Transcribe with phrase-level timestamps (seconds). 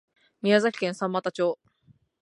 [0.41, 1.59] 宮崎県三股町